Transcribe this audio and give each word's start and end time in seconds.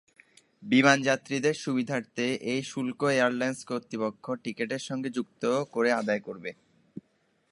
বিমানযাত্রীদের 0.63 1.55
সুবিধার্থে 1.55 2.25
এই 2.51 2.61
শুল্ক 2.63 3.01
এয়ারলাইনস 3.11 3.59
কর্তৃপক্ষ 3.65 4.25
টিকিটের 4.43 4.79
সঙ্গে 4.79 5.09
যুক্ত 5.09 5.43
করে 5.71 5.89
আদায় 5.91 6.19
করবে। 6.19 6.51